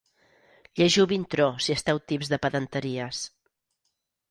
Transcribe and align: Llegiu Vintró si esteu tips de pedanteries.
Llegiu 0.79 1.05
Vintró 1.11 1.47
si 1.67 1.75
esteu 1.77 2.01
tips 2.13 2.33
de 2.33 2.41
pedanteries. 2.47 3.23